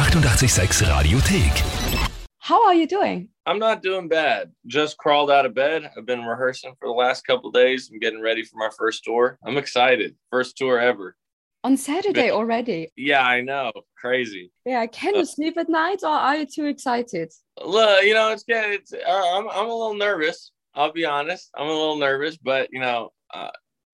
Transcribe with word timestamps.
886 0.00 0.80
Radiothek. 0.80 2.10
How 2.38 2.64
are 2.64 2.72
you 2.72 2.86
doing? 2.86 3.28
I'm 3.44 3.58
not 3.58 3.82
doing 3.82 4.08
bad. 4.08 4.50
Just 4.66 4.96
crawled 4.96 5.30
out 5.30 5.44
of 5.44 5.52
bed. 5.52 5.90
I've 5.94 6.06
been 6.06 6.24
rehearsing 6.24 6.72
for 6.80 6.88
the 6.88 6.94
last 6.94 7.26
couple 7.26 7.50
days. 7.50 7.90
I'm 7.92 7.98
getting 7.98 8.22
ready 8.22 8.42
for 8.42 8.56
my 8.56 8.70
first 8.78 9.04
tour. 9.04 9.38
I'm 9.44 9.58
excited. 9.58 10.16
First 10.30 10.56
tour 10.56 10.80
ever. 10.80 11.16
On 11.64 11.76
Saturday 11.76 12.30
already. 12.30 12.90
Yeah, 12.96 13.20
I 13.20 13.42
know. 13.42 13.72
Crazy. 13.98 14.50
Yeah, 14.64 14.86
can 14.86 15.16
you 15.16 15.26
sleep 15.26 15.58
at 15.58 15.68
night 15.68 15.98
or 16.02 16.08
are 16.08 16.36
you 16.36 16.46
too 16.46 16.64
excited? 16.64 17.30
Look, 17.62 18.02
you 18.02 18.14
know, 18.14 18.32
it's 18.32 18.44
good. 18.44 18.80
It's, 18.80 18.94
uh, 18.94 18.98
I'm, 19.06 19.50
I'm 19.50 19.66
a 19.66 19.74
little 19.74 19.94
nervous. 19.96 20.50
I'll 20.74 20.92
be 20.92 21.04
honest. 21.04 21.50
I'm 21.54 21.66
a 21.66 21.70
little 21.70 21.98
nervous, 21.98 22.38
but 22.38 22.70
you 22.72 22.80
know, 22.80 23.10
uh, 23.34 23.50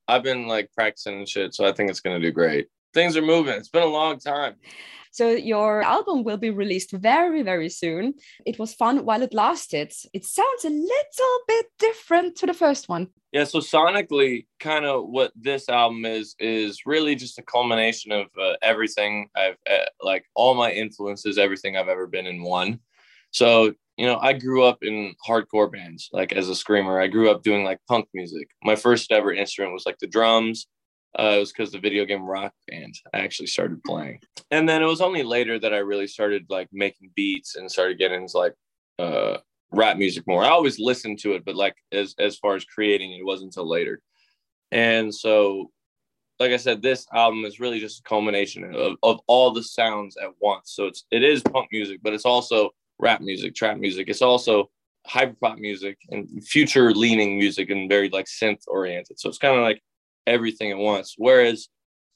I've 0.06 0.22
been 0.22 0.46
like 0.46 0.70
practicing 0.72 1.18
and 1.18 1.28
shit, 1.28 1.52
so 1.52 1.66
I 1.66 1.72
think 1.72 1.90
it's 1.90 2.00
gonna 2.00 2.20
do 2.20 2.30
great. 2.30 2.68
Things 2.96 3.14
are 3.14 3.30
moving. 3.34 3.52
It's 3.52 3.68
been 3.68 3.82
a 3.82 3.98
long 4.00 4.18
time. 4.18 4.54
So 5.10 5.28
your 5.28 5.82
album 5.82 6.24
will 6.24 6.38
be 6.38 6.48
released 6.48 6.92
very, 6.92 7.42
very 7.42 7.68
soon. 7.68 8.14
It 8.46 8.58
was 8.58 8.72
fun 8.72 9.04
while 9.04 9.20
it 9.20 9.34
lasted. 9.34 9.92
It 10.14 10.24
sounds 10.24 10.64
a 10.64 10.70
little 10.70 11.38
bit 11.46 11.66
different 11.78 12.36
to 12.36 12.46
the 12.46 12.54
first 12.54 12.88
one. 12.88 13.08
Yeah, 13.32 13.44
so 13.44 13.58
sonically, 13.58 14.46
kind 14.60 14.86
of 14.86 15.08
what 15.08 15.30
this 15.36 15.68
album 15.68 16.06
is 16.06 16.34
is 16.38 16.86
really 16.86 17.14
just 17.14 17.38
a 17.38 17.42
culmination 17.42 18.12
of 18.12 18.28
uh, 18.40 18.54
everything 18.62 19.28
I've 19.36 19.58
uh, 19.70 19.90
like 20.00 20.24
all 20.34 20.54
my 20.54 20.70
influences, 20.70 21.36
everything 21.36 21.76
I've 21.76 21.88
ever 21.96 22.06
been 22.06 22.26
in 22.26 22.42
one. 22.42 22.80
So 23.30 23.74
you 23.98 24.06
know, 24.06 24.18
I 24.22 24.32
grew 24.32 24.64
up 24.64 24.78
in 24.80 25.14
hardcore 25.28 25.70
bands, 25.70 26.08
like 26.12 26.32
as 26.32 26.48
a 26.48 26.54
screamer. 26.54 26.98
I 26.98 27.08
grew 27.08 27.30
up 27.30 27.42
doing 27.42 27.62
like 27.62 27.78
punk 27.88 28.08
music. 28.14 28.48
My 28.62 28.76
first 28.76 29.12
ever 29.12 29.34
instrument 29.34 29.74
was 29.74 29.84
like 29.84 29.98
the 29.98 30.06
drums. 30.06 30.66
Uh, 31.18 31.34
it 31.36 31.38
was 31.38 31.52
because 31.52 31.72
the 31.72 31.78
video 31.78 32.04
game 32.04 32.24
Rock 32.24 32.52
Band 32.68 32.94
I 33.14 33.20
actually 33.20 33.46
started 33.46 33.82
playing, 33.84 34.20
and 34.50 34.68
then 34.68 34.82
it 34.82 34.86
was 34.86 35.00
only 35.00 35.22
later 35.22 35.58
that 35.58 35.72
I 35.72 35.78
really 35.78 36.06
started 36.06 36.44
like 36.48 36.68
making 36.72 37.10
beats 37.14 37.56
and 37.56 37.70
started 37.70 37.98
getting 37.98 38.22
into 38.22 38.36
like 38.36 38.54
uh, 38.98 39.38
rap 39.70 39.96
music 39.96 40.26
more. 40.26 40.44
I 40.44 40.48
always 40.48 40.78
listened 40.78 41.18
to 41.20 41.32
it, 41.32 41.44
but 41.44 41.56
like 41.56 41.76
as 41.92 42.14
as 42.18 42.36
far 42.36 42.54
as 42.54 42.64
creating 42.64 43.12
it, 43.12 43.24
wasn't 43.24 43.48
until 43.48 43.68
later. 43.68 44.00
And 44.72 45.14
so, 45.14 45.70
like 46.38 46.52
I 46.52 46.56
said, 46.56 46.82
this 46.82 47.06
album 47.12 47.44
is 47.44 47.60
really 47.60 47.80
just 47.80 48.00
a 48.00 48.02
culmination 48.02 48.74
of, 48.74 48.96
of 49.02 49.20
all 49.26 49.52
the 49.52 49.62
sounds 49.62 50.16
at 50.16 50.30
once. 50.40 50.72
So 50.72 50.86
it's 50.86 51.04
it 51.10 51.22
is 51.22 51.42
punk 51.42 51.68
music, 51.72 52.00
but 52.02 52.12
it's 52.12 52.26
also 52.26 52.70
rap 52.98 53.20
music, 53.20 53.54
trap 53.54 53.78
music. 53.78 54.08
It's 54.08 54.22
also 54.22 54.70
hyperpop 55.08 55.58
music 55.58 55.98
and 56.10 56.44
future 56.44 56.92
leaning 56.92 57.38
music 57.38 57.70
and 57.70 57.88
very 57.88 58.08
like 58.10 58.26
synth 58.26 58.62
oriented. 58.66 59.18
So 59.18 59.28
it's 59.28 59.38
kind 59.38 59.56
of 59.56 59.62
like 59.62 59.82
everything 60.26 60.70
at 60.70 60.78
once. 60.78 61.14
Whereas 61.16 61.68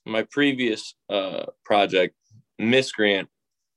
my 0.06 0.22
previous 0.30 0.94
uh, 1.08 1.46
project, 1.64 2.14
Miscreant, 2.58 3.28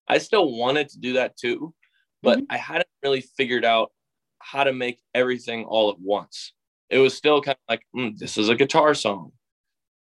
I 0.08 0.17
still 0.17 0.52
wanted 0.52 0.89
to 0.89 1.00
do 1.00 1.14
that 1.14 1.38
too, 1.38 1.73
but 2.22 2.39
mm-hmm. 2.39 2.45
I 2.50 2.58
hadn't 2.58 2.88
really 3.04 3.22
figured 3.22 3.66
out 3.66 3.92
how 4.39 4.64
to 4.64 4.73
make 4.73 5.00
everything 5.14 5.66
all 5.66 5.89
at 5.89 6.00
once. 6.00 6.54
It 6.89 7.00
was 7.00 7.14
still 7.14 7.42
kind 7.42 7.56
of 7.56 7.72
like, 7.73 7.84
mm, 7.95 8.17
this 8.17 8.38
is 8.38 8.50
a 8.50 8.56
guitar 8.56 8.94
song. 8.94 9.31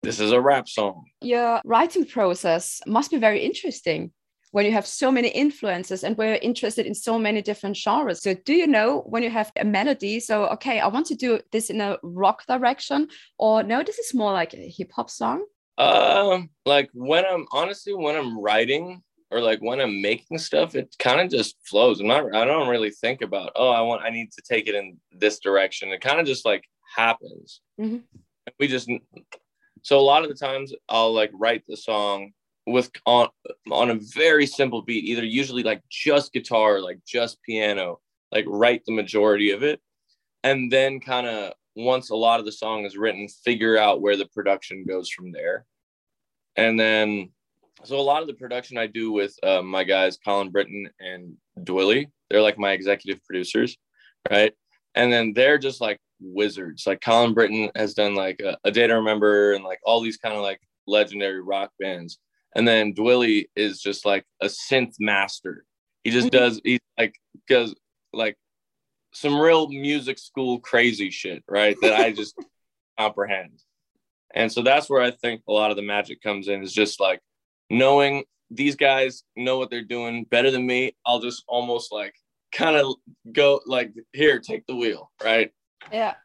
This 0.03 0.19
is 0.19 0.31
a 0.31 0.41
rap 0.41 0.67
song. 0.67 1.05
Your 1.21 1.61
writing 1.63 2.05
process 2.05 2.81
must 2.87 3.11
be 3.11 3.17
very 3.17 3.41
interesting 3.41 4.11
when 4.51 4.65
you 4.65 4.71
have 4.71 4.85
so 4.85 5.11
many 5.11 5.29
influences 5.29 6.03
and 6.03 6.17
we're 6.17 6.35
interested 6.35 6.85
in 6.85 6.93
so 6.93 7.17
many 7.17 7.41
different 7.41 7.75
genres. 7.75 8.21
So, 8.21 8.33
do 8.33 8.53
you 8.53 8.67
know 8.67 9.01
when 9.07 9.23
you 9.23 9.29
have 9.29 9.51
a 9.55 9.65
melody? 9.65 10.19
So, 10.19 10.47
okay, 10.47 10.79
I 10.79 10.87
want 10.87 11.07
to 11.07 11.15
do 11.15 11.39
this 11.51 11.69
in 11.69 11.81
a 11.81 11.97
rock 12.03 12.45
direction, 12.47 13.07
or 13.37 13.63
no, 13.63 13.83
this 13.83 13.97
is 13.97 14.13
more 14.13 14.33
like 14.33 14.53
a 14.53 14.69
hip 14.69 14.91
hop 14.93 15.09
song? 15.09 15.45
Um, 15.77 16.49
like 16.65 16.89
when 16.93 17.25
I'm 17.25 17.45
honestly, 17.51 17.93
when 17.93 18.15
I'm 18.15 18.39
writing 18.39 19.01
or 19.31 19.39
like 19.39 19.59
when 19.61 19.79
I'm 19.79 20.01
making 20.01 20.37
stuff, 20.37 20.75
it 20.75 20.93
kind 20.99 21.21
of 21.21 21.29
just 21.29 21.55
flows. 21.65 22.01
I'm 22.01 22.07
not, 22.07 22.35
I 22.35 22.45
don't 22.45 22.67
really 22.67 22.91
think 22.91 23.21
about, 23.21 23.53
oh, 23.55 23.69
I 23.69 23.81
want, 23.81 24.03
I 24.03 24.09
need 24.09 24.31
to 24.33 24.41
take 24.41 24.67
it 24.67 24.75
in 24.75 24.97
this 25.11 25.39
direction. 25.39 25.89
It 25.89 26.01
kind 26.01 26.19
of 26.19 26.25
just 26.25 26.45
like 26.45 26.65
happens. 26.95 27.61
Mm-hmm. 27.79 27.99
We 28.59 28.67
just, 28.67 28.89
so 29.81 29.97
a 29.97 30.01
lot 30.01 30.23
of 30.23 30.29
the 30.29 30.35
times 30.35 30.73
I'll 30.89 31.13
like 31.13 31.31
write 31.33 31.63
the 31.67 31.77
song 31.77 32.33
with 32.67 32.91
on 33.05 33.29
on 33.71 33.89
a 33.89 33.99
very 34.15 34.45
simple 34.45 34.81
beat, 34.81 35.05
either 35.05 35.23
usually 35.23 35.63
like 35.63 35.81
just 35.89 36.33
guitar, 36.33 36.79
like 36.79 36.99
just 37.05 37.41
piano, 37.43 37.99
like 38.31 38.45
write 38.47 38.83
the 38.85 38.93
majority 38.93 39.51
of 39.51 39.63
it, 39.63 39.81
and 40.43 40.71
then 40.71 40.99
kind 40.99 41.27
of 41.27 41.53
once 41.75 42.09
a 42.09 42.15
lot 42.15 42.39
of 42.39 42.45
the 42.45 42.51
song 42.51 42.85
is 42.85 42.97
written, 42.97 43.27
figure 43.43 43.77
out 43.77 44.01
where 44.01 44.17
the 44.17 44.27
production 44.27 44.85
goes 44.87 45.09
from 45.09 45.31
there, 45.31 45.65
and 46.55 46.79
then 46.79 47.29
so 47.83 47.99
a 47.99 48.01
lot 48.01 48.21
of 48.21 48.27
the 48.27 48.33
production 48.35 48.77
I 48.77 48.87
do 48.87 49.11
with 49.11 49.35
uh, 49.43 49.61
my 49.61 49.83
guys 49.83 50.17
Colin 50.23 50.51
Brittain 50.51 50.85
and 50.99 51.35
Dwilly, 51.63 52.07
they're 52.29 52.41
like 52.41 52.59
my 52.59 52.71
executive 52.71 53.23
producers, 53.23 53.77
right? 54.29 54.53
And 54.93 55.11
then 55.11 55.33
they're 55.33 55.57
just 55.57 55.81
like 55.81 55.99
wizards. 56.19 56.85
Like 56.85 57.01
Colin 57.01 57.33
Brittain 57.33 57.71
has 57.75 57.93
done 57.95 58.13
like 58.13 58.39
a, 58.39 58.57
a 58.63 58.71
Day 58.71 58.85
to 58.85 58.95
Remember 58.95 59.53
and 59.53 59.63
like 59.63 59.79
all 59.83 60.01
these 60.01 60.17
kind 60.17 60.35
of 60.35 60.41
like 60.41 60.59
legendary 60.85 61.41
rock 61.41 61.71
bands 61.79 62.19
and 62.55 62.67
then 62.67 62.93
Dwilly 62.93 63.45
is 63.55 63.81
just 63.81 64.05
like 64.05 64.25
a 64.41 64.47
synth 64.47 64.95
master. 64.99 65.65
He 66.03 66.11
just 66.11 66.27
mm-hmm. 66.27 66.37
does 66.37 66.61
he 66.63 66.79
like 66.97 67.15
does 67.47 67.75
like 68.13 68.37
some 69.13 69.39
real 69.39 69.67
music 69.69 70.17
school 70.19 70.59
crazy 70.59 71.09
shit, 71.09 71.43
right? 71.47 71.77
That 71.81 71.93
I 71.93 72.11
just 72.11 72.35
comprehend. 72.97 73.61
And 74.33 74.51
so 74.51 74.61
that's 74.61 74.89
where 74.89 75.01
I 75.01 75.11
think 75.11 75.41
a 75.47 75.51
lot 75.51 75.71
of 75.71 75.77
the 75.77 75.83
magic 75.83 76.21
comes 76.21 76.47
in 76.47 76.63
is 76.63 76.73
just 76.73 76.99
like 76.99 77.19
knowing 77.69 78.23
these 78.49 78.75
guys 78.75 79.23
know 79.35 79.57
what 79.57 79.69
they're 79.69 79.83
doing 79.83 80.25
better 80.25 80.51
than 80.51 80.65
me. 80.65 80.95
I'll 81.05 81.19
just 81.19 81.43
almost 81.47 81.91
like 81.91 82.13
kind 82.51 82.75
of 82.75 82.95
go 83.31 83.61
like 83.65 83.91
here, 84.13 84.39
take 84.39 84.65
the 84.67 84.75
wheel, 84.75 85.11
right? 85.23 85.51
Yeah. 85.91 86.15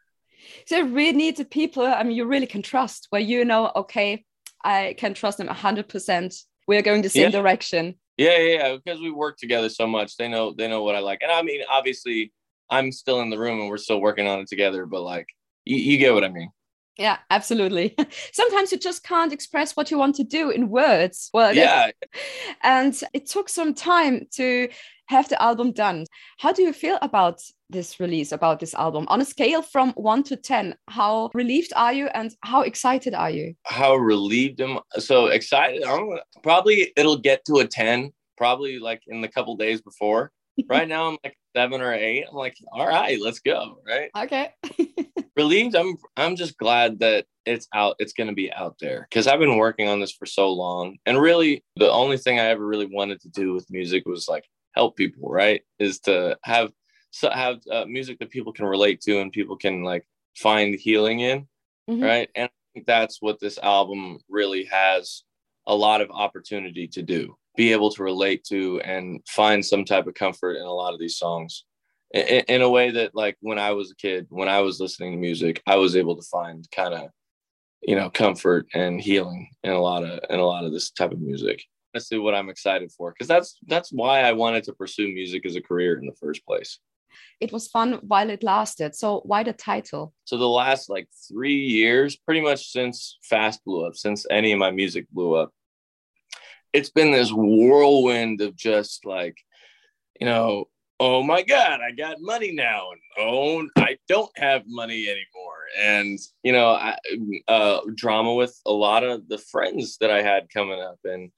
So 0.65 0.81
really 0.81 1.17
need 1.17 1.37
the 1.37 1.45
people 1.45 1.85
I 1.85 2.03
mean 2.03 2.15
you 2.15 2.25
really 2.25 2.47
can 2.47 2.61
trust 2.61 3.07
where 3.09 3.21
you 3.21 3.43
know, 3.43 3.71
okay, 3.75 4.25
I 4.67 4.95
can 4.97 5.13
trust 5.13 5.37
them 5.37 5.47
100%. 5.47 6.43
We're 6.67 6.81
going 6.81 7.01
the 7.01 7.09
same 7.09 7.31
yeah. 7.31 7.39
direction. 7.41 7.95
Yeah, 8.17 8.37
yeah, 8.37 8.57
yeah, 8.57 8.75
because 8.75 8.99
we 8.99 9.11
work 9.11 9.37
together 9.37 9.69
so 9.69 9.87
much. 9.87 10.17
They 10.17 10.27
know 10.27 10.51
they 10.51 10.67
know 10.67 10.83
what 10.83 10.95
I 10.95 10.99
like. 10.99 11.19
And 11.21 11.31
I 11.31 11.41
mean, 11.41 11.61
obviously, 11.69 12.33
I'm 12.69 12.91
still 12.91 13.21
in 13.21 13.29
the 13.29 13.39
room 13.39 13.61
and 13.61 13.69
we're 13.69 13.77
still 13.77 14.01
working 14.01 14.27
on 14.27 14.39
it 14.39 14.47
together, 14.47 14.85
but 14.85 15.03
like 15.03 15.27
you, 15.63 15.77
you 15.77 15.97
get 15.97 16.13
what 16.13 16.25
I 16.25 16.29
mean. 16.29 16.49
Yeah, 16.97 17.19
absolutely. 17.29 17.95
Sometimes 18.33 18.71
you 18.71 18.79
just 18.79 19.03
can't 19.03 19.31
express 19.31 19.77
what 19.77 19.89
you 19.89 19.97
want 19.97 20.15
to 20.15 20.23
do 20.23 20.49
in 20.49 20.67
words. 20.67 21.29
Well, 21.33 21.55
yeah. 21.55 21.91
And 22.63 22.99
it 23.13 23.27
took 23.27 23.49
some 23.49 23.73
time 23.73 24.27
to 24.33 24.67
have 25.07 25.27
the 25.29 25.41
album 25.41 25.71
done. 25.71 26.05
How 26.39 26.51
do 26.51 26.61
you 26.61 26.73
feel 26.73 26.97
about 27.01 27.41
this 27.69 27.99
release, 27.99 28.31
about 28.31 28.59
this 28.59 28.73
album? 28.75 29.05
On 29.09 29.21
a 29.21 29.25
scale 29.25 29.61
from 29.61 29.91
one 29.93 30.23
to 30.23 30.35
10, 30.35 30.75
how 30.89 31.29
relieved 31.33 31.73
are 31.75 31.93
you 31.93 32.07
and 32.07 32.35
how 32.43 32.61
excited 32.61 33.13
are 33.13 33.29
you? 33.29 33.53
How 33.65 33.95
relieved 33.95 34.61
am 34.61 34.79
I? 34.95 34.99
So 34.99 35.27
excited. 35.27 35.83
I'm 35.83 36.09
probably 36.43 36.93
it'll 36.95 37.17
get 37.17 37.45
to 37.45 37.55
a 37.55 37.67
10, 37.67 38.11
probably 38.37 38.79
like 38.79 39.01
in 39.07 39.21
the 39.21 39.27
couple 39.27 39.55
days 39.55 39.81
before. 39.81 40.31
right 40.69 40.87
now 40.87 41.09
I'm 41.09 41.17
like 41.23 41.37
seven 41.55 41.81
or 41.81 41.93
eight. 41.93 42.25
I'm 42.29 42.35
like, 42.35 42.55
all 42.71 42.87
right, 42.87 43.19
let's 43.21 43.39
go. 43.39 43.79
Right. 43.85 44.09
Okay. 44.17 44.53
relieved. 45.37 45.75
I'm 45.75 45.95
I'm 46.17 46.35
just 46.35 46.57
glad 46.57 46.99
that 46.99 47.25
it's 47.45 47.67
out. 47.73 47.95
It's 47.99 48.13
gonna 48.13 48.33
be 48.33 48.51
out 48.51 48.75
there 48.81 49.07
because 49.09 49.27
I've 49.27 49.39
been 49.39 49.57
working 49.57 49.87
on 49.87 49.99
this 50.01 50.11
for 50.11 50.25
so 50.25 50.51
long. 50.51 50.97
And 51.05 51.21
really 51.21 51.63
the 51.77 51.91
only 51.91 52.17
thing 52.17 52.39
I 52.39 52.45
ever 52.45 52.65
really 52.65 52.87
wanted 52.87 53.21
to 53.21 53.29
do 53.29 53.53
with 53.53 53.69
music 53.69 54.03
was 54.05 54.27
like 54.27 54.45
help 54.77 54.95
people, 54.95 55.29
right? 55.29 55.61
Is 55.79 55.99
to 56.01 56.37
have 56.43 56.71
so 57.09 57.29
have 57.31 57.57
uh, 57.71 57.85
music 57.85 58.19
that 58.19 58.29
people 58.29 58.53
can 58.53 58.65
relate 58.65 59.01
to 59.01 59.19
and 59.19 59.31
people 59.31 59.57
can 59.57 59.83
like 59.83 60.05
find 60.35 60.75
healing 60.75 61.19
in, 61.21 61.47
mm-hmm. 61.89 62.03
right? 62.03 62.29
And 62.35 62.45
I 62.45 62.59
think 62.73 62.85
that's 62.85 63.21
what 63.21 63.39
this 63.39 63.57
album 63.57 64.19
really 64.29 64.65
has 64.65 65.23
a 65.65 65.75
lot 65.75 66.01
of 66.01 66.11
opportunity 66.11 66.87
to 66.89 67.01
do. 67.01 67.35
Be 67.55 67.71
able 67.71 67.89
to 67.91 68.03
relate 68.03 68.43
to 68.49 68.79
and 68.81 69.19
find 69.27 69.65
some 69.65 69.83
type 69.83 70.05
of 70.05 70.13
comfort 70.13 70.57
in 70.57 70.63
a 70.63 70.71
lot 70.81 70.93
of 70.93 70.99
these 70.99 71.17
songs. 71.17 71.65
In, 72.13 72.43
in 72.47 72.61
a 72.61 72.69
way 72.69 72.91
that 72.91 73.15
like 73.15 73.35
when 73.41 73.57
I 73.57 73.71
was 73.71 73.89
a 73.91 73.95
kid, 73.95 74.27
when 74.29 74.47
I 74.47 74.61
was 74.61 74.79
listening 74.79 75.13
to 75.13 75.17
music, 75.17 75.61
I 75.65 75.77
was 75.77 75.95
able 75.95 76.15
to 76.15 76.29
find 76.31 76.67
kind 76.71 76.93
of 76.93 77.09
you 77.81 77.95
know 77.95 78.09
comfort 78.11 78.67
and 78.75 79.01
healing 79.01 79.49
in 79.63 79.71
a 79.71 79.79
lot 79.79 80.03
of 80.03 80.19
in 80.29 80.39
a 80.39 80.45
lot 80.45 80.65
of 80.65 80.71
this 80.71 80.91
type 80.91 81.11
of 81.11 81.19
music 81.19 81.63
honestly 81.97 82.19
what 82.19 82.35
I'm 82.35 82.49
excited 82.49 82.91
for 82.91 83.11
because 83.11 83.27
that's 83.27 83.57
that's 83.65 83.91
why 83.91 84.21
I 84.21 84.33
wanted 84.33 84.63
to 84.65 84.73
pursue 84.73 85.07
music 85.07 85.45
as 85.47 85.55
a 85.55 85.61
career 85.61 85.97
in 85.97 86.05
the 86.05 86.19
first 86.21 86.45
place. 86.45 86.79
It 87.39 87.51
was 87.51 87.67
fun 87.67 87.99
while 88.03 88.29
it 88.29 88.43
lasted. 88.43 88.93
So 88.95 89.21
why 89.25 89.41
the 89.43 89.53
title? 89.53 90.13
So 90.25 90.37
the 90.37 90.47
last 90.47 90.89
like 90.89 91.07
three 91.27 91.61
years, 91.79 92.15
pretty 92.15 92.41
much 92.41 92.71
since 92.71 93.17
Fast 93.23 93.65
blew 93.65 93.87
up, 93.87 93.95
since 93.95 94.27
any 94.29 94.51
of 94.51 94.59
my 94.59 94.69
music 94.69 95.07
blew 95.11 95.33
up, 95.33 95.51
it's 96.71 96.91
been 96.91 97.11
this 97.11 97.31
whirlwind 97.31 98.41
of 98.41 98.55
just 98.55 99.05
like, 99.05 99.37
you 100.19 100.27
know, 100.27 100.67
oh 100.99 101.21
my 101.21 101.43
god 101.43 101.79
i 101.79 101.91
got 101.91 102.17
money 102.19 102.51
now 102.51 102.89
and 102.91 103.01
oh 103.19 103.67
i 103.77 103.95
don't 104.07 104.31
have 104.35 104.63
money 104.65 105.07
anymore 105.07 105.65
and 105.79 106.17
you 106.43 106.51
know 106.51 106.69
I, 106.69 106.97
uh, 107.47 107.81
drama 107.95 108.33
with 108.33 108.59
a 108.65 108.71
lot 108.71 109.03
of 109.03 109.27
the 109.27 109.37
friends 109.37 109.97
that 110.01 110.09
i 110.09 110.21
had 110.21 110.49
coming 110.49 110.79
up 110.79 110.97
and 111.03 111.31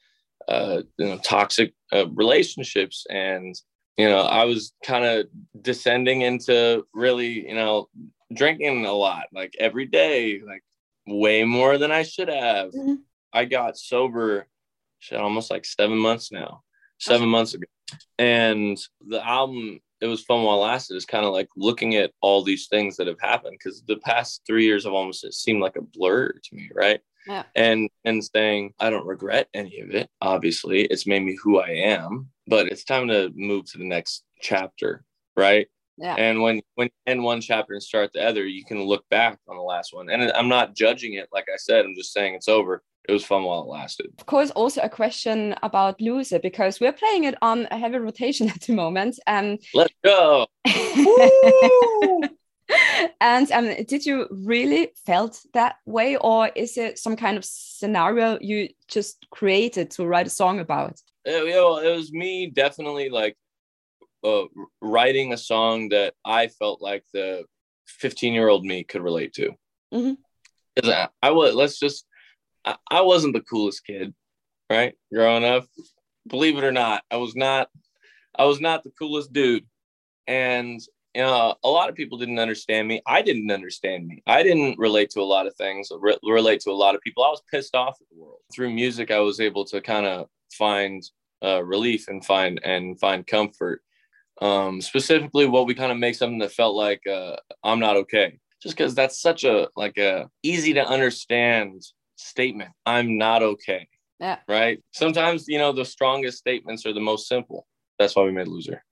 uh, 0.49 0.81
you 0.97 1.05
know, 1.05 1.17
toxic 1.19 1.73
uh, 1.93 2.07
relationships. 2.09 3.05
And, 3.09 3.55
you 3.97 4.09
know, 4.09 4.21
I 4.21 4.45
was 4.45 4.73
kind 4.83 5.05
of 5.05 5.27
descending 5.61 6.21
into 6.21 6.85
really, 6.93 7.47
you 7.47 7.55
know, 7.55 7.87
drinking 8.33 8.85
a 8.85 8.93
lot, 8.93 9.25
like 9.31 9.53
every 9.59 9.85
day, 9.85 10.41
like 10.41 10.63
way 11.07 11.43
more 11.43 11.77
than 11.77 11.91
I 11.91 12.03
should 12.03 12.29
have. 12.29 12.71
Mm-hmm. 12.71 12.95
I 13.31 13.45
got 13.45 13.77
sober 13.77 14.47
shit, 14.97 15.19
almost 15.19 15.51
like 15.51 15.65
seven 15.65 15.97
months 15.97 16.31
now, 16.31 16.63
seven 16.99 17.29
months 17.29 17.53
ago. 17.53 17.65
And 18.17 18.77
the 19.07 19.25
album, 19.25 19.79
it 20.01 20.07
was 20.07 20.23
fun 20.23 20.43
while 20.43 20.63
it 20.63 20.67
lasted, 20.67 20.95
is 20.95 21.05
kind 21.05 21.25
of 21.25 21.33
like 21.33 21.49
looking 21.55 21.95
at 21.95 22.11
all 22.21 22.43
these 22.43 22.67
things 22.67 22.97
that 22.97 23.07
have 23.07 23.19
happened 23.19 23.57
because 23.59 23.83
the 23.83 23.97
past 23.97 24.41
three 24.47 24.65
years 24.65 24.85
have 24.85 24.93
almost 24.93 25.23
it 25.23 25.33
seemed 25.33 25.61
like 25.61 25.75
a 25.75 25.81
blur 25.81 26.31
to 26.31 26.55
me, 26.55 26.69
right? 26.73 27.01
Yeah. 27.27 27.43
And 27.55 27.89
and 28.05 28.23
saying 28.23 28.73
I 28.79 28.89
don't 28.89 29.05
regret 29.05 29.49
any 29.53 29.79
of 29.79 29.91
it. 29.91 30.09
Obviously, 30.21 30.81
it's 30.85 31.07
made 31.07 31.23
me 31.23 31.37
who 31.41 31.59
I 31.59 31.69
am, 31.69 32.29
but 32.47 32.67
it's 32.67 32.83
time 32.83 33.07
to 33.09 33.31
move 33.35 33.69
to 33.71 33.77
the 33.77 33.87
next 33.87 34.23
chapter, 34.41 35.03
right? 35.35 35.67
Yeah. 35.97 36.15
And 36.15 36.41
when 36.41 36.61
when 36.75 36.87
you 36.87 37.11
end 37.11 37.23
one 37.23 37.41
chapter 37.41 37.73
and 37.73 37.83
start 37.83 38.13
the 38.13 38.25
other, 38.25 38.45
you 38.45 38.63
can 38.63 38.81
look 38.83 39.07
back 39.09 39.37
on 39.47 39.57
the 39.57 39.61
last 39.61 39.93
one. 39.93 40.09
And 40.09 40.31
I'm 40.31 40.47
not 40.47 40.75
judging 40.75 41.13
it, 41.13 41.27
like 41.33 41.45
I 41.53 41.57
said. 41.57 41.85
I'm 41.85 41.95
just 41.95 42.13
saying 42.13 42.35
it's 42.35 42.47
over. 42.47 42.83
It 43.07 43.13
was 43.13 43.25
fun 43.25 43.43
while 43.43 43.63
it 43.63 43.67
lasted. 43.67 44.07
Of 44.19 44.25
course, 44.25 44.51
also 44.51 44.81
a 44.81 44.89
question 44.89 45.55
about 45.63 45.99
Loser 45.99 46.39
because 46.39 46.79
we're 46.79 46.93
playing 46.93 47.23
it 47.25 47.35
on 47.41 47.67
a 47.71 47.77
heavy 47.77 47.97
rotation 47.97 48.49
at 48.55 48.61
the 48.61 48.73
moment. 48.73 49.19
And 49.27 49.59
let's 49.73 49.93
go. 50.03 50.47
and 53.21 53.51
um, 53.51 53.83
did 53.87 54.05
you 54.05 54.27
really 54.29 54.91
felt 55.05 55.41
that 55.53 55.75
way, 55.85 56.17
or 56.17 56.49
is 56.55 56.77
it 56.77 56.99
some 56.99 57.15
kind 57.15 57.37
of 57.37 57.45
scenario 57.45 58.37
you 58.41 58.69
just 58.87 59.25
created 59.31 59.91
to 59.91 60.05
write 60.05 60.27
a 60.27 60.31
song 60.31 60.59
about? 60.59 60.99
It, 61.25 61.45
you 61.45 61.51
know, 61.51 61.79
it 61.79 61.95
was 61.95 62.11
me 62.11 62.47
definitely 62.47 63.09
like 63.09 63.35
uh, 64.23 64.43
writing 64.81 65.33
a 65.33 65.37
song 65.37 65.89
that 65.89 66.13
I 66.25 66.47
felt 66.47 66.81
like 66.81 67.03
the 67.13 67.45
15 67.87 68.33
year 68.33 68.49
old 68.49 68.65
me 68.65 68.83
could 68.83 69.01
relate 69.01 69.33
to. 69.33 69.51
Mm-hmm. 69.93 70.13
I, 70.89 71.09
I 71.21 71.31
was, 71.31 71.55
let's 71.55 71.79
just, 71.79 72.05
I, 72.63 72.75
I 72.89 73.01
wasn't 73.01 73.33
the 73.33 73.41
coolest 73.41 73.85
kid, 73.85 74.13
right? 74.69 74.95
Growing 75.13 75.43
up, 75.43 75.65
believe 76.27 76.57
it 76.57 76.63
or 76.63 76.71
not, 76.71 77.03
I 77.11 77.17
was 77.17 77.35
not, 77.35 77.69
I 78.37 78.45
was 78.45 78.61
not 78.61 78.83
the 78.83 78.91
coolest 78.91 79.33
dude. 79.33 79.65
And, 80.27 80.79
know, 81.15 81.55
a 81.63 81.69
lot 81.69 81.89
of 81.89 81.95
people 81.95 82.17
didn't 82.17 82.39
understand 82.39 82.87
me. 82.87 83.01
I 83.05 83.21
didn't 83.21 83.51
understand 83.51 84.07
me. 84.07 84.21
I 84.27 84.43
didn't 84.43 84.77
relate 84.77 85.09
to 85.11 85.21
a 85.21 85.23
lot 85.23 85.47
of 85.47 85.55
things, 85.55 85.89
re- 85.99 86.17
relate 86.23 86.61
to 86.61 86.71
a 86.71 86.73
lot 86.73 86.95
of 86.95 87.01
people. 87.01 87.23
I 87.23 87.29
was 87.29 87.41
pissed 87.51 87.75
off 87.75 87.97
at 87.99 88.07
the 88.09 88.21
world. 88.21 88.39
Through 88.53 88.71
music, 88.71 89.11
I 89.11 89.19
was 89.19 89.39
able 89.39 89.65
to 89.65 89.81
kind 89.81 90.05
of 90.05 90.27
find 90.51 91.03
uh, 91.43 91.63
relief 91.63 92.07
and 92.07 92.23
find 92.25 92.59
and 92.63 92.99
find 92.99 93.25
comfort 93.25 93.81
um, 94.41 94.81
specifically 94.81 95.45
what 95.45 95.65
we 95.65 95.73
kind 95.73 95.91
of 95.91 95.97
make 95.97 96.15
something 96.15 96.39
that 96.39 96.51
felt 96.51 96.75
like 96.75 97.05
uh, 97.07 97.35
i'm 97.63 97.79
not 97.79 97.95
okay 97.95 98.37
just 98.61 98.75
because 98.75 98.95
that's 98.95 99.21
such 99.21 99.43
a 99.43 99.67
like 99.75 99.97
a 99.97 100.29
easy 100.43 100.73
to 100.73 100.85
understand 100.85 101.81
statement 102.15 102.71
i'm 102.85 103.17
not 103.17 103.43
okay 103.43 103.87
yeah 104.19 104.37
right 104.47 104.83
sometimes 104.91 105.47
you 105.47 105.57
know 105.57 105.71
the 105.71 105.85
strongest 105.85 106.37
statements 106.37 106.85
are 106.85 106.93
the 106.93 106.99
most 106.99 107.27
simple 107.27 107.65
that's 107.97 108.15
why 108.15 108.23
we 108.23 108.31
made 108.31 108.47
loser 108.47 108.83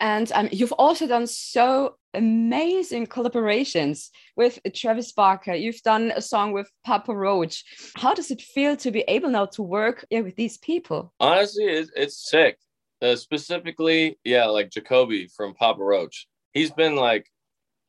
and 0.00 0.30
um, 0.32 0.48
you've 0.52 0.72
also 0.72 1.06
done 1.06 1.26
so 1.26 1.96
amazing 2.14 3.06
collaborations 3.06 4.10
with 4.36 4.58
Travis 4.74 5.12
Barker. 5.12 5.54
You've 5.54 5.82
done 5.82 6.12
a 6.14 6.22
song 6.22 6.52
with 6.52 6.70
Papa 6.84 7.14
Roach. 7.14 7.64
How 7.96 8.14
does 8.14 8.30
it 8.30 8.40
feel 8.40 8.76
to 8.76 8.90
be 8.90 9.04
able 9.08 9.30
now 9.30 9.46
to 9.46 9.62
work 9.62 10.04
yeah, 10.10 10.20
with 10.20 10.36
these 10.36 10.58
people? 10.58 11.12
Honestly, 11.20 11.64
it's, 11.64 11.90
it's 11.96 12.28
sick. 12.28 12.58
Uh, 13.02 13.16
specifically, 13.16 14.18
yeah, 14.24 14.46
like 14.46 14.70
Jacoby 14.70 15.28
from 15.36 15.54
Papa 15.54 15.82
Roach. 15.82 16.26
He's 16.52 16.70
been 16.70 16.96
like 16.96 17.26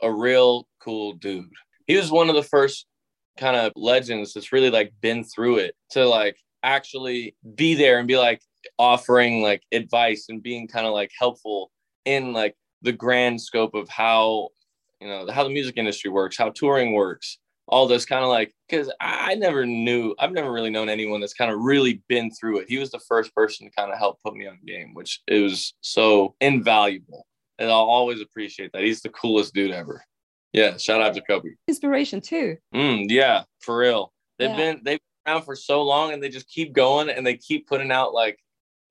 a 0.01 0.11
real 0.11 0.67
cool 0.79 1.13
dude. 1.13 1.45
He 1.87 1.95
was 1.95 2.11
one 2.11 2.29
of 2.29 2.35
the 2.35 2.43
first 2.43 2.85
kind 3.37 3.55
of 3.55 3.71
legends 3.75 4.33
that's 4.33 4.51
really 4.51 4.69
like 4.69 4.93
been 5.01 5.23
through 5.23 5.57
it 5.57 5.75
to 5.91 6.05
like 6.05 6.37
actually 6.63 7.35
be 7.55 7.75
there 7.75 7.99
and 7.99 8.07
be 8.07 8.17
like 8.17 8.41
offering 8.79 9.41
like 9.41 9.61
advice 9.71 10.25
and 10.29 10.41
being 10.41 10.67
kind 10.67 10.87
of 10.87 10.93
like 10.93 11.11
helpful 11.17 11.71
in 12.05 12.33
like 12.33 12.55
the 12.81 12.91
grand 12.91 13.41
scope 13.41 13.73
of 13.73 13.89
how 13.89 14.49
you 15.01 15.07
know 15.07 15.27
how 15.31 15.43
the 15.43 15.49
music 15.49 15.77
industry 15.77 16.09
works, 16.09 16.37
how 16.37 16.49
touring 16.49 16.93
works, 16.93 17.37
all 17.67 17.87
this 17.87 18.05
kind 18.05 18.23
of 18.23 18.29
like 18.29 18.53
because 18.69 18.91
I 19.01 19.35
never 19.35 19.65
knew 19.65 20.15
I've 20.19 20.31
never 20.31 20.51
really 20.51 20.69
known 20.69 20.89
anyone 20.89 21.19
that's 21.19 21.33
kind 21.33 21.51
of 21.51 21.59
really 21.59 22.01
been 22.07 22.31
through 22.31 22.59
it. 22.59 22.69
He 22.69 22.77
was 22.77 22.91
the 22.91 22.99
first 22.99 23.33
person 23.35 23.67
to 23.67 23.75
kind 23.75 23.91
of 23.91 23.97
help 23.97 24.19
put 24.23 24.35
me 24.35 24.47
on 24.47 24.59
game, 24.65 24.93
which 24.93 25.21
is 25.27 25.73
so 25.81 26.35
invaluable. 26.41 27.25
And 27.57 27.69
I'll 27.69 27.77
always 27.77 28.21
appreciate 28.21 28.71
that. 28.73 28.83
He's 28.83 29.01
the 29.01 29.09
coolest 29.09 29.53
dude 29.53 29.71
ever. 29.71 30.03
Yeah, 30.53 30.77
shout 30.77 31.01
out 31.01 31.13
to 31.15 31.21
Kobe. 31.21 31.49
Inspiration 31.67 32.21
too. 32.21 32.57
Mm, 32.73 33.07
yeah, 33.09 33.43
for 33.59 33.77
real. 33.77 34.13
They've 34.37 34.49
yeah. 34.49 34.55
been 34.55 34.81
they've 34.83 34.99
been 35.25 35.33
around 35.33 35.43
for 35.43 35.55
so 35.55 35.81
long 35.81 36.13
and 36.13 36.21
they 36.21 36.29
just 36.29 36.47
keep 36.47 36.73
going 36.73 37.09
and 37.09 37.25
they 37.25 37.37
keep 37.37 37.67
putting 37.67 37.91
out 37.91 38.13
like 38.13 38.39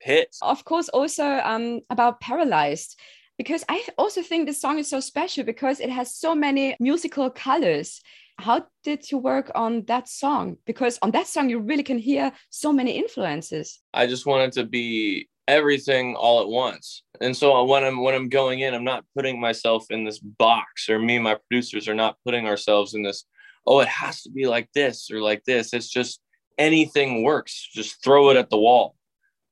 hits. 0.01 0.39
Of 0.43 0.65
course, 0.65 0.89
also 0.89 1.25
um 1.25 1.81
about 1.91 2.21
paralyzed 2.21 2.99
because 3.39 3.65
I 3.69 3.85
also 3.99 4.23
think 4.23 4.47
this 4.47 4.61
song 4.61 4.79
is 4.79 4.89
so 4.89 5.01
special 5.01 5.45
because 5.45 5.81
it 5.81 5.91
has 5.91 6.15
so 6.15 6.35
many 6.35 6.77
musical 6.79 7.31
colors. 7.31 8.01
How 8.39 8.67
did 8.83 9.11
you 9.11 9.19
work 9.19 9.51
on 9.55 9.85
that 9.87 10.09
song? 10.09 10.57
Because 10.67 10.99
on 11.03 11.13
that 11.13 11.27
song 11.27 11.49
you 11.51 11.61
really 11.61 11.83
can 11.83 11.99
hear 11.99 12.33
so 12.51 12.73
many 12.73 12.93
influences. 12.93 13.81
I 13.93 14.07
just 14.07 14.27
wanted 14.27 14.53
to 14.53 14.65
be 14.65 15.29
everything 15.47 16.17
all 16.17 16.41
at 16.41 16.49
once. 16.49 17.03
And 17.21 17.37
so 17.37 17.65
when 17.65 17.85
i'm 17.85 18.03
when 18.03 18.15
i'm 18.15 18.29
going 18.29 18.61
in 18.61 18.75
i'm 18.75 18.85
not 18.85 19.05
putting 19.15 19.39
myself 19.39 19.87
in 19.91 20.05
this 20.05 20.19
box 20.19 20.89
or 20.89 20.99
me 20.99 21.17
and 21.17 21.25
my 21.25 21.35
producers 21.35 21.87
are 21.87 21.95
not 21.95 22.17
putting 22.25 22.47
ourselves 22.47 22.95
in 22.95 23.03
this 23.03 23.25
oh 23.67 23.81
it 23.81 23.89
has 23.89 24.23
to 24.23 24.31
be 24.31 24.47
like 24.47 24.69
this 24.75 25.11
or 25.11 25.21
like 25.21 25.45
this. 25.45 25.75
It's 25.75 25.89
just 25.89 26.21
anything 26.59 27.23
works. 27.23 27.69
Just 27.73 28.03
throw 28.03 28.31
it 28.31 28.37
at 28.37 28.51
the 28.51 28.59
wall 28.59 28.97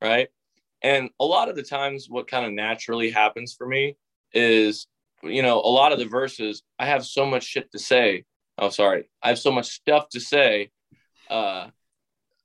right? 0.03 0.27
And 0.81 1.09
a 1.19 1.25
lot 1.25 1.49
of 1.49 1.55
the 1.55 1.63
times 1.63 2.07
what 2.09 2.27
kind 2.27 2.45
of 2.45 2.51
naturally 2.51 3.09
happens 3.09 3.53
for 3.57 3.65
me 3.65 3.95
is 4.33 4.87
you 5.23 5.41
know 5.41 5.59
a 5.59 5.71
lot 5.71 5.93
of 5.93 5.99
the 5.99 6.05
verses 6.05 6.63
i 6.79 6.85
have 6.85 7.05
so 7.05 7.25
much 7.25 7.43
shit 7.43 7.71
to 7.71 7.79
say. 7.79 8.25
Oh 8.57 8.69
sorry. 8.69 9.09
I 9.21 9.29
have 9.29 9.39
so 9.39 9.51
much 9.51 9.67
stuff 9.67 10.09
to 10.09 10.19
say 10.19 10.69
uh, 11.29 11.69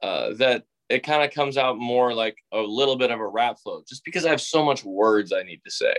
uh, 0.02 0.34
that 0.34 0.64
it 0.88 1.02
kind 1.02 1.22
of 1.22 1.34
comes 1.34 1.58
out 1.58 1.76
more 1.76 2.14
like 2.14 2.36
a 2.52 2.60
little 2.60 2.96
bit 2.96 3.10
of 3.10 3.20
a 3.20 3.26
rap 3.26 3.58
flow 3.58 3.82
just 3.86 4.04
because 4.04 4.24
i 4.24 4.30
have 4.30 4.40
so 4.40 4.64
much 4.64 4.84
words 4.84 5.32
i 5.32 5.42
need 5.42 5.60
to 5.64 5.70
say 5.70 5.94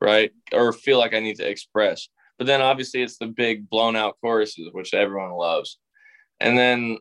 right? 0.00 0.30
Or 0.52 0.72
feel 0.72 0.98
like 0.98 1.14
i 1.14 1.20
need 1.20 1.36
to 1.36 1.48
express. 1.48 2.08
But 2.38 2.46
then 2.46 2.60
obviously 2.60 3.02
it's 3.02 3.18
the 3.18 3.26
big 3.26 3.68
blown 3.68 3.96
out 3.96 4.16
choruses 4.20 4.68
which 4.72 4.94
everyone 4.94 5.32
loves. 5.32 5.78
And 6.40 6.56
then 6.56 6.98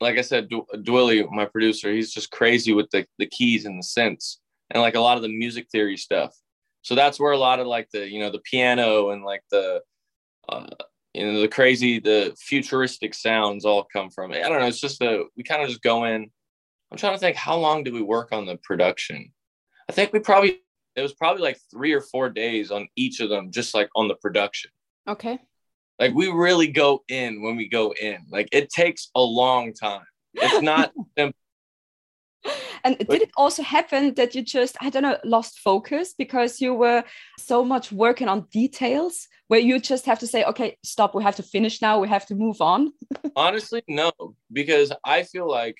like 0.00 0.18
i 0.18 0.22
said 0.22 0.48
du- 0.48 0.66
Dwilly, 0.74 1.26
my 1.30 1.44
producer 1.44 1.92
he's 1.92 2.12
just 2.12 2.30
crazy 2.30 2.72
with 2.72 2.90
the, 2.90 3.06
the 3.18 3.26
keys 3.26 3.64
and 3.64 3.82
the 3.82 3.86
synths 3.86 4.38
and 4.70 4.82
like 4.82 4.94
a 4.94 5.00
lot 5.00 5.16
of 5.16 5.22
the 5.22 5.28
music 5.28 5.68
theory 5.70 5.96
stuff. 5.96 6.34
So 6.82 6.94
that's 6.94 7.18
where 7.18 7.32
a 7.32 7.38
lot 7.38 7.60
of 7.60 7.66
like 7.66 7.88
the 7.92 8.08
you 8.08 8.20
know 8.20 8.30
the 8.30 8.40
piano 8.40 9.10
and 9.10 9.24
like 9.24 9.42
the 9.50 9.80
uh, 10.48 10.66
you 11.14 11.24
know 11.24 11.40
the 11.40 11.48
crazy 11.48 12.00
the 12.00 12.36
futuristic 12.38 13.14
sounds 13.14 13.64
all 13.64 13.86
come 13.90 14.10
from 14.10 14.32
i 14.32 14.40
don't 14.40 14.60
know 14.60 14.66
it's 14.66 14.80
just 14.80 15.00
a 15.00 15.24
we 15.36 15.42
kind 15.42 15.62
of 15.62 15.68
just 15.68 15.82
go 15.82 16.04
in. 16.04 16.30
I'm 16.90 16.98
trying 16.98 17.14
to 17.14 17.18
think 17.18 17.36
how 17.36 17.56
long 17.56 17.82
did 17.82 17.92
we 17.92 18.02
work 18.02 18.28
on 18.30 18.46
the 18.46 18.56
production? 18.56 19.32
I 19.88 19.92
think 19.92 20.12
we 20.12 20.20
probably 20.20 20.60
it 20.94 21.02
was 21.02 21.14
probably 21.14 21.42
like 21.42 21.58
three 21.70 21.92
or 21.92 22.00
four 22.00 22.28
days 22.28 22.70
on 22.70 22.86
each 22.94 23.20
of 23.20 23.30
them 23.30 23.50
just 23.50 23.74
like 23.74 23.88
on 23.96 24.08
the 24.08 24.14
production. 24.16 24.70
Okay 25.08 25.38
like 25.98 26.14
we 26.14 26.28
really 26.28 26.68
go 26.68 27.02
in 27.08 27.42
when 27.42 27.56
we 27.56 27.68
go 27.68 27.92
in 28.00 28.18
like 28.30 28.48
it 28.52 28.70
takes 28.70 29.10
a 29.14 29.20
long 29.20 29.72
time 29.72 30.04
it's 30.34 30.62
not 30.62 30.92
simple 31.18 31.38
and 32.84 32.98
did 32.98 33.22
it 33.22 33.30
also 33.36 33.62
happen 33.62 34.14
that 34.14 34.34
you 34.34 34.42
just, 34.42 34.76
I 34.80 34.90
don't 34.90 35.02
know, 35.02 35.16
lost 35.24 35.58
focus 35.60 36.14
because 36.16 36.60
you 36.60 36.74
were 36.74 37.02
so 37.38 37.64
much 37.64 37.90
working 37.90 38.28
on 38.28 38.46
details 38.52 39.26
where 39.48 39.60
you 39.60 39.80
just 39.80 40.04
have 40.06 40.18
to 40.18 40.26
say, 40.26 40.44
okay, 40.44 40.76
stop, 40.84 41.14
we 41.14 41.22
have 41.22 41.36
to 41.36 41.42
finish 41.42 41.80
now, 41.80 41.98
we 41.98 42.08
have 42.08 42.26
to 42.26 42.34
move 42.34 42.60
on? 42.60 42.92
Honestly, 43.36 43.82
no, 43.88 44.12
because 44.52 44.92
I 45.04 45.22
feel 45.22 45.50
like 45.50 45.76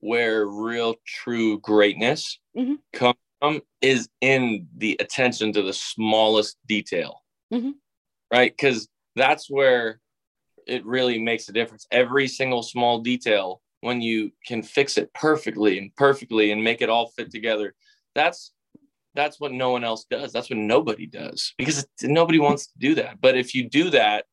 where 0.00 0.46
real 0.46 0.94
true 1.06 1.60
greatness 1.60 2.38
mm-hmm. 2.56 2.74
comes 2.92 3.18
from 3.40 3.60
is 3.82 4.08
in 4.20 4.66
the 4.76 4.96
attention 5.00 5.52
to 5.52 5.62
the 5.62 5.72
smallest 5.72 6.56
detail. 6.66 7.22
Mm-hmm. 7.52 7.72
Right? 8.32 8.52
Because 8.56 8.88
that's 9.16 9.50
where 9.50 10.00
it 10.66 10.84
really 10.86 11.18
makes 11.18 11.48
a 11.48 11.52
difference. 11.52 11.86
Every 11.90 12.28
single 12.28 12.62
small 12.62 13.00
detail 13.00 13.60
when 13.80 14.00
you 14.00 14.30
can 14.46 14.62
fix 14.62 14.98
it 14.98 15.12
perfectly 15.14 15.78
and 15.78 15.94
perfectly 15.96 16.52
and 16.52 16.62
make 16.62 16.80
it 16.82 16.88
all 16.88 17.08
fit 17.08 17.30
together 17.30 17.74
that's 18.14 18.52
that's 19.14 19.38
what 19.38 19.52
no 19.52 19.70
one 19.70 19.84
else 19.84 20.06
does 20.10 20.32
that's 20.32 20.48
what 20.48 20.58
nobody 20.58 21.06
does 21.06 21.52
because 21.58 21.86
nobody 22.02 22.38
wants 22.38 22.68
to 22.68 22.72
do 22.78 22.94
that 22.94 23.20
but 23.20 23.36
if 23.36 23.54
you 23.54 23.68
do 23.68 23.90
that 23.90 24.24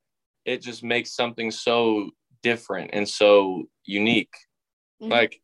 it 0.45 0.61
just 0.61 0.81
makes 0.81 1.13
something 1.13 1.51
so 1.51 2.09
different 2.41 2.89
and 2.93 3.07
so 3.07 3.65
unique 3.85 4.33
mm-hmm. 5.01 5.11
like 5.11 5.41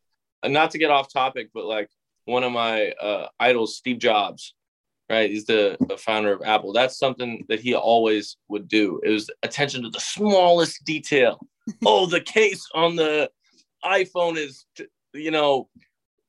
not 0.48 0.72
to 0.72 0.78
get 0.78 0.92
off 0.92 1.12
topic, 1.12 1.50
but 1.54 1.66
like 1.66 1.90
one 2.26 2.44
of 2.44 2.52
my 2.52 2.92
uh, 2.92 3.28
idols, 3.40 3.76
Steve 3.76 4.00
Jobs, 4.00 4.54
right? 5.10 5.30
He's 5.30 5.46
the, 5.46 5.78
the 5.88 5.98
founder 5.98 6.32
of 6.34 6.42
Apple. 6.46 6.74
That's 6.74 6.98
something 6.98 7.46
that 7.50 7.60
he 7.60 7.74
always 7.76 8.38
would 8.48 8.68
do. 8.68 9.00
It 9.04 9.10
was 9.10 9.30
attention 9.44 9.84
to 9.84 9.90
the 9.90 10.00
smallest 10.00 10.84
detail. 10.86 11.40
oh, 11.86 12.06
the 12.06 12.22
case 12.22 12.66
on 12.74 12.96
the 12.96 13.30
iPhone 13.84 14.38
is, 14.38 14.66
you 15.14 15.32
know, 15.32 15.70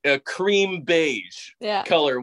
a 0.04 0.18
cream 0.18 0.82
beige 0.82 1.50
Yeah. 1.60 1.84
color, 1.84 2.22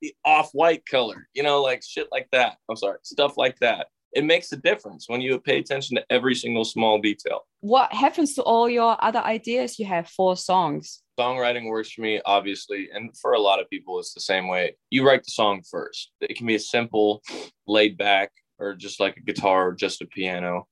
the 0.00 0.14
off-white 0.24 0.84
color, 0.86 1.28
you 1.34 1.42
know, 1.42 1.62
like 1.62 1.82
shit 1.82 2.08
like 2.12 2.28
that. 2.32 2.56
I'm 2.68 2.76
sorry, 2.76 2.98
stuff 3.02 3.36
like 3.36 3.58
that. 3.60 3.88
It 4.12 4.24
makes 4.24 4.52
a 4.52 4.56
difference 4.56 5.08
when 5.08 5.20
you 5.20 5.40
pay 5.40 5.58
attention 5.58 5.96
to 5.96 6.04
every 6.08 6.34
single 6.36 6.64
small 6.64 7.00
detail. 7.00 7.40
What 7.60 7.92
happens 7.92 8.34
to 8.34 8.42
all 8.42 8.68
your 8.68 8.96
other 9.02 9.18
ideas 9.20 9.78
you 9.78 9.86
have 9.86 10.08
for 10.08 10.36
songs? 10.36 11.02
Songwriting 11.18 11.68
works 11.68 11.92
for 11.92 12.02
me, 12.02 12.20
obviously, 12.24 12.88
and 12.92 13.16
for 13.16 13.34
a 13.34 13.40
lot 13.40 13.60
of 13.60 13.70
people, 13.70 13.98
it's 13.98 14.14
the 14.14 14.20
same 14.20 14.48
way. 14.48 14.76
You 14.90 15.06
write 15.06 15.24
the 15.24 15.30
song 15.30 15.62
first. 15.68 16.10
It 16.20 16.36
can 16.36 16.46
be 16.46 16.56
a 16.56 16.60
simple, 16.60 17.22
laid 17.66 17.96
back, 17.96 18.30
or 18.58 18.74
just 18.74 19.00
like 19.00 19.16
a 19.16 19.20
guitar 19.20 19.68
or 19.68 19.72
just 19.74 20.02
a 20.02 20.06
piano. 20.06 20.66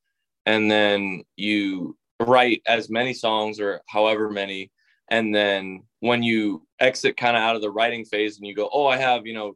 And 0.45 0.69
then 0.69 1.23
you 1.37 1.97
write 2.19 2.61
as 2.67 2.89
many 2.89 3.13
songs 3.13 3.59
or 3.59 3.81
however 3.87 4.29
many. 4.29 4.71
And 5.09 5.33
then 5.33 5.83
when 5.99 6.23
you 6.23 6.65
exit 6.79 7.17
kind 7.17 7.37
of 7.37 7.43
out 7.43 7.55
of 7.55 7.61
the 7.61 7.71
writing 7.71 8.05
phase 8.05 8.37
and 8.37 8.47
you 8.47 8.55
go, 8.55 8.69
oh, 8.71 8.87
I 8.87 8.97
have, 8.97 9.25
you 9.25 9.33
know, 9.33 9.55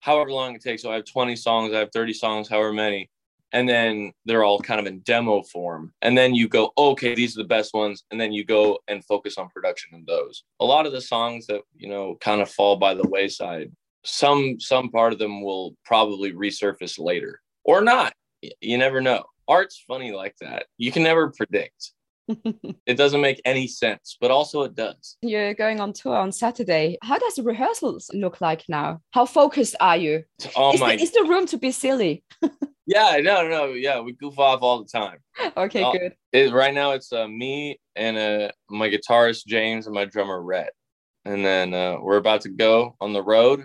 however 0.00 0.30
long 0.30 0.54
it 0.54 0.62
takes. 0.62 0.82
So 0.82 0.90
I 0.90 0.96
have 0.96 1.04
20 1.04 1.36
songs, 1.36 1.72
I 1.72 1.78
have 1.78 1.90
30 1.92 2.12
songs, 2.12 2.48
however 2.48 2.72
many. 2.72 3.10
And 3.52 3.68
then 3.68 4.12
they're 4.24 4.44
all 4.44 4.60
kind 4.60 4.80
of 4.80 4.86
in 4.86 5.00
demo 5.00 5.42
form. 5.42 5.92
And 6.00 6.16
then 6.16 6.34
you 6.34 6.48
go, 6.48 6.72
okay, 6.76 7.14
these 7.14 7.36
are 7.36 7.42
the 7.42 7.48
best 7.48 7.74
ones. 7.74 8.04
And 8.10 8.20
then 8.20 8.32
you 8.32 8.44
go 8.44 8.78
and 8.88 9.04
focus 9.04 9.36
on 9.38 9.50
production 9.50 9.90
in 9.94 10.04
those. 10.06 10.44
A 10.60 10.64
lot 10.64 10.86
of 10.86 10.92
the 10.92 11.00
songs 11.00 11.46
that, 11.46 11.62
you 11.76 11.88
know, 11.88 12.16
kind 12.20 12.40
of 12.40 12.50
fall 12.50 12.76
by 12.76 12.94
the 12.94 13.08
wayside, 13.08 13.70
some 14.04 14.58
some 14.58 14.88
part 14.90 15.12
of 15.12 15.18
them 15.18 15.42
will 15.42 15.76
probably 15.84 16.32
resurface 16.32 16.98
later 16.98 17.40
or 17.64 17.82
not. 17.82 18.14
You 18.60 18.78
never 18.78 19.00
know. 19.00 19.24
Art's 19.46 19.82
funny 19.86 20.12
like 20.12 20.34
that. 20.40 20.66
You 20.78 20.90
can 20.92 21.02
never 21.02 21.30
predict. 21.30 21.92
It 22.86 22.96
doesn't 22.96 23.20
make 23.20 23.40
any 23.44 23.68
sense, 23.68 24.16
but 24.20 24.30
also 24.30 24.62
it 24.62 24.74
does. 24.74 25.16
You're 25.22 25.54
going 25.54 25.80
on 25.80 25.92
tour 25.92 26.16
on 26.16 26.32
Saturday. 26.32 26.98
How 27.02 27.18
does 27.18 27.34
the 27.34 27.42
rehearsals 27.42 28.10
look 28.12 28.40
like 28.40 28.64
now? 28.68 29.00
How 29.12 29.24
focused 29.24 29.76
are 29.80 29.96
you? 29.96 30.24
Oh 30.56 30.74
is, 30.74 30.80
my 30.80 30.96
the, 30.96 31.02
is 31.02 31.12
the 31.12 31.24
room 31.28 31.46
to 31.46 31.58
be 31.58 31.70
silly? 31.70 32.24
Yeah, 32.86 33.18
no, 33.22 33.48
no, 33.48 33.66
yeah, 33.66 34.00
we 34.00 34.12
goof 34.12 34.38
off 34.38 34.60
all 34.62 34.82
the 34.82 34.88
time. 34.88 35.18
Okay, 35.56 35.90
good. 35.92 36.14
It, 36.32 36.52
right 36.52 36.74
now, 36.74 36.92
it's 36.92 37.12
uh, 37.12 37.28
me 37.28 37.78
and 37.94 38.16
uh, 38.16 38.50
my 38.68 38.88
guitarist 38.88 39.46
James 39.46 39.86
and 39.86 39.94
my 39.94 40.04
drummer 40.04 40.42
Rhett, 40.42 40.72
and 41.24 41.44
then 41.44 41.74
uh, 41.74 41.98
we're 42.00 42.16
about 42.16 42.40
to 42.42 42.48
go 42.48 42.96
on 43.00 43.12
the 43.12 43.22
road, 43.22 43.64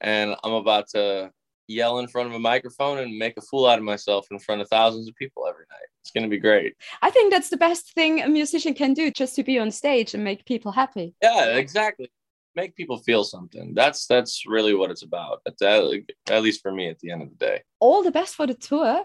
and 0.00 0.36
I'm 0.44 0.52
about 0.52 0.88
to 0.90 1.30
yell 1.68 1.98
in 1.98 2.06
front 2.06 2.28
of 2.28 2.34
a 2.34 2.38
microphone 2.38 2.98
and 2.98 3.18
make 3.18 3.36
a 3.36 3.40
fool 3.40 3.66
out 3.66 3.78
of 3.78 3.84
myself 3.84 4.28
in 4.30 4.38
front 4.38 4.60
of 4.60 4.68
thousands 4.68 5.08
of 5.08 5.16
people 5.16 5.48
every 5.48 5.64
night. 5.68 5.88
It's 6.02 6.12
gonna 6.12 6.28
be 6.28 6.38
great. 6.38 6.74
I 7.02 7.10
think 7.10 7.32
that's 7.32 7.50
the 7.50 7.56
best 7.56 7.94
thing 7.94 8.22
a 8.22 8.28
musician 8.28 8.74
can 8.74 8.94
do, 8.94 9.10
just 9.10 9.34
to 9.36 9.42
be 9.42 9.58
on 9.58 9.72
stage 9.72 10.14
and 10.14 10.22
make 10.22 10.44
people 10.44 10.70
happy. 10.70 11.14
Yeah, 11.20 11.56
exactly. 11.56 12.12
Make 12.56 12.74
people 12.74 12.98
feel 12.98 13.22
something. 13.22 13.74
That's 13.74 14.06
that's 14.06 14.44
really 14.46 14.74
what 14.74 14.90
it's 14.90 15.02
about. 15.02 15.42
At, 15.46 15.58
that, 15.58 16.04
at 16.30 16.42
least 16.42 16.62
for 16.62 16.72
me, 16.72 16.88
at 16.88 16.98
the 16.98 17.10
end 17.10 17.22
of 17.22 17.28
the 17.28 17.36
day. 17.36 17.62
All 17.80 18.02
the 18.02 18.10
best 18.10 18.34
for 18.34 18.46
the 18.46 18.54
tour. 18.54 19.04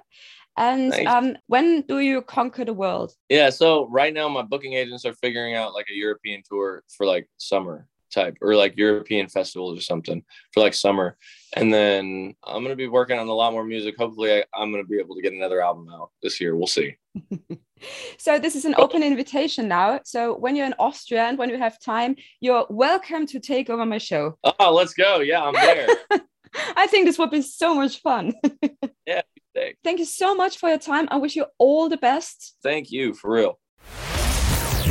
And 0.57 0.93
um, 1.07 1.37
when 1.47 1.81
do 1.81 1.99
you 1.99 2.21
conquer 2.21 2.65
the 2.65 2.73
world? 2.73 3.13
Yeah, 3.29 3.49
so 3.49 3.87
right 3.87 4.13
now 4.13 4.27
my 4.27 4.41
booking 4.41 4.73
agents 4.73 5.05
are 5.05 5.13
figuring 5.13 5.55
out 5.55 5.73
like 5.73 5.87
a 5.89 5.95
European 5.95 6.43
tour 6.47 6.83
for 6.89 7.05
like 7.05 7.27
summer 7.37 7.87
type 8.11 8.37
or 8.41 8.55
like 8.55 8.77
European 8.77 9.27
festivals 9.27 9.77
or 9.77 9.81
something 9.81 10.23
for 10.53 10.61
like 10.61 10.73
summer. 10.73 11.17
And 11.53 11.73
then 11.73 12.35
I'm 12.43 12.63
gonna 12.63 12.75
be 12.75 12.87
working 12.87 13.17
on 13.17 13.27
a 13.27 13.33
lot 13.33 13.53
more 13.53 13.63
music. 13.63 13.95
Hopefully 13.97 14.33
I, 14.33 14.43
I'm 14.53 14.71
gonna 14.71 14.83
be 14.83 14.99
able 14.99 15.15
to 15.15 15.21
get 15.21 15.33
another 15.33 15.61
album 15.61 15.87
out 15.89 16.11
this 16.21 16.39
year. 16.41 16.55
We'll 16.55 16.67
see. 16.67 16.95
So 18.17 18.39
this 18.39 18.55
is 18.55 18.65
an 18.65 18.75
open 18.77 19.03
invitation 19.03 19.67
now. 19.67 19.99
So 20.03 20.37
when 20.37 20.55
you're 20.55 20.67
in 20.67 20.75
Austria 20.77 21.23
and 21.23 21.37
when 21.37 21.49
you 21.49 21.57
have 21.57 21.79
time, 21.79 22.15
you're 22.39 22.65
welcome 22.69 23.25
to 23.27 23.39
take 23.39 23.69
over 23.69 23.85
my 23.85 23.97
show. 23.97 24.37
Oh, 24.43 24.73
let's 24.73 24.93
go. 24.93 25.19
Yeah, 25.19 25.43
I'm 25.43 25.53
there. 25.53 25.87
I 26.75 26.87
think 26.87 27.05
this 27.05 27.17
would 27.17 27.31
be 27.31 27.41
so 27.41 27.73
much 27.73 28.01
fun. 28.01 28.33
Thanks. 29.53 29.79
Thank 29.83 29.99
you 29.99 30.05
so 30.05 30.35
much 30.35 30.57
for 30.57 30.69
your 30.69 30.77
time. 30.77 31.07
I 31.11 31.17
wish 31.17 31.35
you 31.35 31.45
all 31.57 31.89
the 31.89 31.97
best. 31.97 32.55
Thank 32.63 32.91
you 32.91 33.13
for 33.13 33.31
real. 33.31 33.59